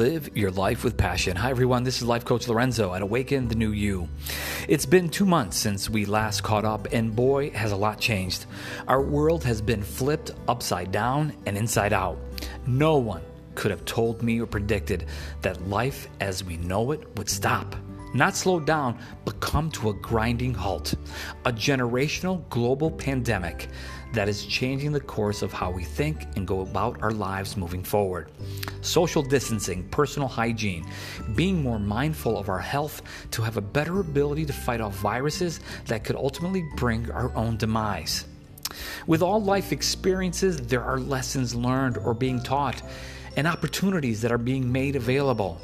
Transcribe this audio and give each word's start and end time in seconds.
Live 0.00 0.34
your 0.34 0.50
life 0.50 0.82
with 0.82 0.96
passion. 0.96 1.36
Hi, 1.36 1.50
everyone. 1.50 1.82
This 1.84 1.98
is 1.98 2.04
Life 2.04 2.24
Coach 2.24 2.48
Lorenzo 2.48 2.94
at 2.94 3.02
Awaken 3.02 3.48
the 3.48 3.54
New 3.54 3.72
You. 3.72 4.08
It's 4.66 4.86
been 4.86 5.10
two 5.10 5.26
months 5.26 5.58
since 5.58 5.90
we 5.90 6.06
last 6.06 6.42
caught 6.42 6.64
up, 6.64 6.88
and 6.90 7.14
boy, 7.14 7.50
has 7.50 7.72
a 7.72 7.76
lot 7.76 8.00
changed. 8.00 8.46
Our 8.88 9.02
world 9.02 9.44
has 9.44 9.60
been 9.60 9.82
flipped 9.82 10.30
upside 10.48 10.90
down 10.90 11.34
and 11.44 11.54
inside 11.54 11.92
out. 11.92 12.16
No 12.66 12.96
one 12.96 13.20
could 13.54 13.70
have 13.70 13.84
told 13.84 14.22
me 14.22 14.40
or 14.40 14.46
predicted 14.46 15.04
that 15.42 15.68
life 15.68 16.08
as 16.20 16.42
we 16.42 16.56
know 16.56 16.92
it 16.92 17.06
would 17.18 17.28
stop. 17.28 17.76
Not 18.12 18.34
slow 18.34 18.58
down, 18.58 18.98
but 19.24 19.38
come 19.40 19.70
to 19.72 19.90
a 19.90 19.94
grinding 19.94 20.52
halt. 20.52 20.94
A 21.44 21.52
generational 21.52 22.48
global 22.48 22.90
pandemic 22.90 23.68
that 24.12 24.28
is 24.28 24.44
changing 24.46 24.90
the 24.90 25.00
course 25.00 25.42
of 25.42 25.52
how 25.52 25.70
we 25.70 25.84
think 25.84 26.26
and 26.34 26.46
go 26.46 26.62
about 26.62 27.00
our 27.02 27.12
lives 27.12 27.56
moving 27.56 27.84
forward. 27.84 28.32
Social 28.80 29.22
distancing, 29.22 29.88
personal 29.90 30.26
hygiene, 30.26 30.84
being 31.36 31.62
more 31.62 31.78
mindful 31.78 32.36
of 32.36 32.48
our 32.48 32.58
health 32.58 33.02
to 33.30 33.42
have 33.42 33.56
a 33.56 33.60
better 33.60 34.00
ability 34.00 34.44
to 34.46 34.52
fight 34.52 34.80
off 34.80 34.96
viruses 34.96 35.60
that 35.86 36.02
could 36.02 36.16
ultimately 36.16 36.64
bring 36.76 37.08
our 37.12 37.32
own 37.36 37.56
demise. 37.56 38.24
With 39.06 39.22
all 39.22 39.42
life 39.42 39.70
experiences, 39.72 40.56
there 40.56 40.82
are 40.82 40.98
lessons 40.98 41.54
learned 41.54 41.96
or 41.98 42.14
being 42.14 42.42
taught 42.42 42.82
and 43.36 43.46
opportunities 43.46 44.20
that 44.22 44.32
are 44.32 44.38
being 44.38 44.70
made 44.70 44.96
available. 44.96 45.60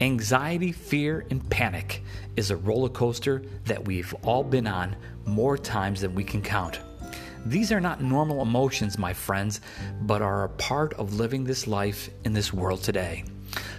Anxiety, 0.00 0.72
fear, 0.72 1.24
and 1.30 1.48
panic 1.50 2.02
is 2.34 2.50
a 2.50 2.56
roller 2.56 2.88
coaster 2.88 3.42
that 3.66 3.84
we've 3.84 4.12
all 4.24 4.42
been 4.42 4.66
on 4.66 4.96
more 5.24 5.56
times 5.56 6.00
than 6.00 6.16
we 6.16 6.24
can 6.24 6.42
count. 6.42 6.80
These 7.46 7.70
are 7.70 7.80
not 7.80 8.02
normal 8.02 8.42
emotions, 8.42 8.98
my 8.98 9.12
friends, 9.12 9.60
but 10.02 10.20
are 10.20 10.44
a 10.44 10.48
part 10.48 10.94
of 10.94 11.14
living 11.14 11.44
this 11.44 11.68
life 11.68 12.10
in 12.24 12.32
this 12.32 12.52
world 12.52 12.82
today. 12.82 13.22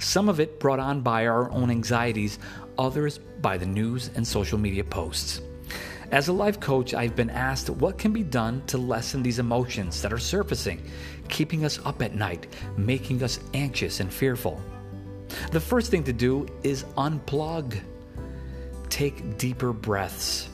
Some 0.00 0.28
of 0.28 0.38
it 0.38 0.60
brought 0.60 0.80
on 0.80 1.00
by 1.00 1.26
our 1.26 1.50
own 1.50 1.70
anxieties, 1.70 2.38
others 2.76 3.18
by 3.40 3.56
the 3.56 3.66
news 3.66 4.10
and 4.14 4.26
social 4.26 4.58
media 4.58 4.84
posts. 4.84 5.40
As 6.10 6.28
a 6.28 6.32
life 6.32 6.60
coach, 6.60 6.92
I've 6.92 7.16
been 7.16 7.30
asked 7.30 7.70
what 7.70 7.96
can 7.96 8.12
be 8.12 8.22
done 8.22 8.62
to 8.66 8.76
lessen 8.76 9.22
these 9.22 9.38
emotions 9.38 10.02
that 10.02 10.12
are 10.12 10.18
surfacing, 10.18 10.82
keeping 11.30 11.64
us 11.64 11.78
up 11.86 12.02
at 12.02 12.14
night, 12.14 12.48
making 12.76 13.22
us 13.22 13.40
anxious 13.54 14.00
and 14.00 14.12
fearful. 14.12 14.60
The 15.50 15.60
first 15.60 15.90
thing 15.90 16.04
to 16.04 16.12
do 16.12 16.46
is 16.62 16.84
unplug. 16.96 17.78
Take 18.88 19.38
deeper 19.38 19.72
breaths. 19.72 20.48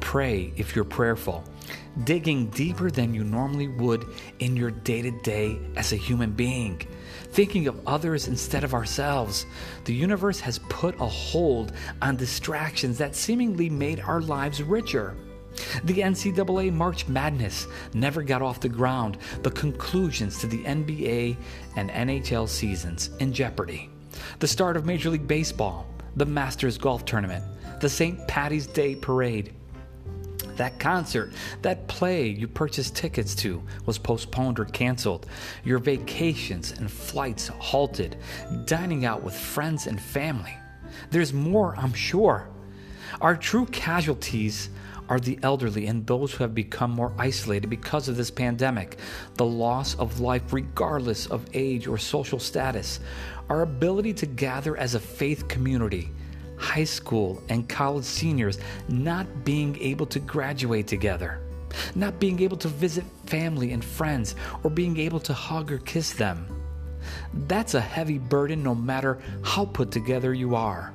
Pray 0.00 0.52
if 0.56 0.76
you're 0.76 0.84
prayerful 0.84 1.44
digging 2.04 2.46
deeper 2.50 2.90
than 2.90 3.14
you 3.14 3.24
normally 3.24 3.68
would 3.68 4.06
in 4.38 4.56
your 4.56 4.70
day 4.70 5.02
to 5.02 5.10
day 5.22 5.58
as 5.76 5.92
a 5.92 5.96
human 5.96 6.30
being, 6.30 6.80
thinking 7.30 7.66
of 7.66 7.80
others 7.86 8.28
instead 8.28 8.64
of 8.64 8.74
ourselves. 8.74 9.46
The 9.84 9.94
universe 9.94 10.40
has 10.40 10.58
put 10.68 11.00
a 11.00 11.06
hold 11.06 11.72
on 12.02 12.16
distractions 12.16 12.98
that 12.98 13.16
seemingly 13.16 13.68
made 13.68 14.00
our 14.00 14.20
lives 14.20 14.62
richer. 14.62 15.16
The 15.84 16.00
NCAA 16.00 16.72
March 16.72 17.08
Madness 17.08 17.66
never 17.92 18.22
got 18.22 18.42
off 18.42 18.60
the 18.60 18.68
ground, 18.68 19.18
the 19.42 19.50
conclusions 19.50 20.38
to 20.40 20.46
the 20.46 20.62
NBA 20.62 21.36
and 21.74 21.90
NHL 21.90 22.48
seasons 22.48 23.10
in 23.18 23.32
jeopardy. 23.32 23.90
The 24.38 24.48
start 24.48 24.76
of 24.76 24.86
Major 24.86 25.10
League 25.10 25.28
Baseball, 25.28 25.86
the 26.16 26.26
Masters 26.26 26.78
Golf 26.78 27.04
Tournament, 27.04 27.44
the 27.80 27.88
St. 27.88 28.26
Patty's 28.28 28.66
Day 28.66 28.94
Parade, 28.94 29.54
that 30.58 30.78
concert, 30.78 31.32
that 31.62 31.86
play 31.86 32.28
you 32.28 32.46
purchased 32.46 32.94
tickets 32.94 33.34
to 33.36 33.62
was 33.86 33.96
postponed 33.96 34.58
or 34.58 34.66
canceled. 34.66 35.26
Your 35.64 35.78
vacations 35.78 36.72
and 36.72 36.90
flights 36.90 37.48
halted. 37.48 38.16
Dining 38.66 39.06
out 39.06 39.22
with 39.22 39.34
friends 39.34 39.86
and 39.86 40.00
family. 40.00 40.54
There's 41.10 41.32
more, 41.32 41.74
I'm 41.76 41.92
sure. 41.92 42.48
Our 43.20 43.36
true 43.36 43.66
casualties 43.66 44.68
are 45.08 45.20
the 45.20 45.38
elderly 45.42 45.86
and 45.86 46.06
those 46.06 46.32
who 46.32 46.44
have 46.44 46.54
become 46.54 46.90
more 46.90 47.12
isolated 47.18 47.68
because 47.68 48.08
of 48.08 48.16
this 48.16 48.30
pandemic, 48.30 48.98
the 49.34 49.44
loss 49.44 49.94
of 49.96 50.20
life 50.20 50.52
regardless 50.52 51.26
of 51.26 51.48
age 51.54 51.86
or 51.86 51.98
social 51.98 52.38
status, 52.38 53.00
our 53.48 53.62
ability 53.62 54.12
to 54.12 54.26
gather 54.26 54.76
as 54.76 54.94
a 54.94 55.00
faith 55.00 55.48
community, 55.48 56.10
high 56.56 56.84
school 56.84 57.42
and 57.48 57.68
college 57.68 58.04
seniors 58.04 58.58
not 58.88 59.44
being 59.44 59.78
able 59.80 60.06
to 60.06 60.18
graduate 60.20 60.86
together, 60.86 61.40
not 61.94 62.18
being 62.18 62.40
able 62.40 62.56
to 62.56 62.68
visit 62.68 63.04
family 63.26 63.72
and 63.72 63.84
friends, 63.84 64.34
or 64.62 64.70
being 64.70 64.98
able 64.98 65.20
to 65.20 65.32
hug 65.32 65.72
or 65.72 65.78
kiss 65.78 66.12
them. 66.12 66.46
That's 67.46 67.74
a 67.74 67.80
heavy 67.80 68.18
burden 68.18 68.62
no 68.62 68.74
matter 68.74 69.18
how 69.42 69.64
put 69.66 69.90
together 69.90 70.34
you 70.34 70.54
are. 70.54 70.92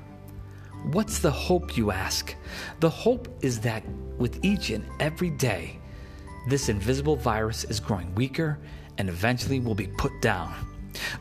What's 0.91 1.19
the 1.19 1.31
hope, 1.31 1.77
you 1.77 1.91
ask? 1.91 2.35
The 2.79 2.89
hope 2.89 3.27
is 3.41 3.59
that 3.61 3.83
with 4.17 4.43
each 4.43 4.69
and 4.69 4.85
every 4.99 5.29
day, 5.29 5.79
this 6.49 6.69
invisible 6.69 7.15
virus 7.15 7.63
is 7.63 7.79
growing 7.79 8.13
weaker 8.15 8.59
and 8.97 9.09
eventually 9.09 9.59
will 9.59 9.75
be 9.75 9.87
put 9.87 10.11
down. 10.21 10.53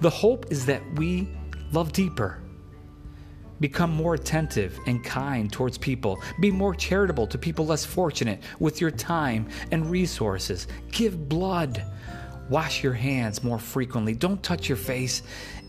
The 0.01 0.11
hope 0.11 0.51
is 0.51 0.67
that 0.67 0.83
we 0.97 1.29
love 1.73 1.93
deeper 1.93 2.43
Become 3.63 3.93
more 3.95 4.15
attentive 4.15 4.77
and 4.89 5.05
kind 5.05 5.51
towards 5.51 5.79
people. 5.79 6.21
Be 6.41 6.51
more 6.51 6.75
charitable 6.75 7.29
to 7.29 7.39
people 7.39 7.65
less 7.65 7.85
fortunate 7.85 8.43
with 8.59 8.81
your 8.81 8.91
time 8.91 9.49
and 9.71 9.89
resources. 9.89 10.67
Give 10.91 11.29
blood. 11.29 11.81
Wash 12.51 12.83
your 12.83 12.93
hands 12.93 13.45
more 13.45 13.61
frequently. 13.61 14.17
Don't 14.17 14.43
touch 14.43 14.69
your 14.69 14.77
face. 14.77 15.23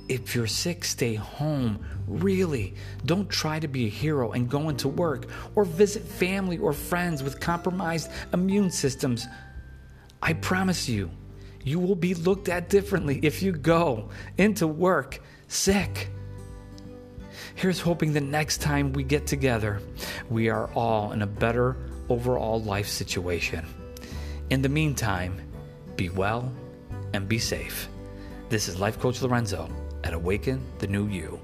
If 0.10 0.36
you're 0.36 0.48
sick, 0.48 0.84
stay 0.84 1.16
home. 1.16 1.86
Really. 2.08 2.76
Don't 3.06 3.30
try 3.30 3.60
to 3.60 3.68
be 3.68 3.86
a 3.86 3.90
hero 3.90 4.32
and 4.34 4.50
go 4.50 4.70
into 4.70 4.88
work 4.88 5.28
or 5.56 5.64
visit 5.64 6.04
family 6.04 6.58
or 6.58 6.74
friends 6.74 7.24
with 7.24 7.40
compromised 7.40 8.12
immune 8.34 8.70
systems. 8.70 9.28
I 10.22 10.34
promise 10.34 10.90
you, 10.90 11.10
you 11.64 11.80
will 11.80 11.96
be 11.96 12.14
looked 12.14 12.50
at 12.50 12.70
differently 12.70 13.20
if 13.24 13.42
you 13.42 13.54
go 13.54 14.10
into 14.38 14.68
work 14.68 15.22
sick. 15.48 16.10
Here's 17.56 17.80
hoping 17.80 18.14
the 18.14 18.22
next 18.22 18.62
time 18.62 18.94
we 18.94 19.04
get 19.04 19.28
together, 19.28 19.82
we 20.30 20.50
are 20.50 20.70
all 20.74 21.12
in 21.12 21.22
a 21.22 21.28
better 21.28 21.78
overall 22.10 22.62
life 22.62 22.88
situation. 22.88 23.66
In 24.50 24.62
the 24.62 24.70
meantime, 24.70 25.40
be 25.96 26.10
well 26.10 26.52
and 27.14 27.28
be 27.28 27.40
safe. 27.40 27.88
This 28.50 28.68
is 28.68 28.80
Life 28.80 29.00
Coach 29.00 29.22
Lorenzo 29.22 29.70
at 30.04 30.14
Awaken 30.14 30.64
the 30.78 30.88
New 30.88 31.08
You. 31.08 31.40